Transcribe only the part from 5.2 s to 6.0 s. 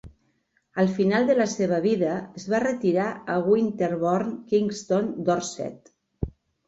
Dorset.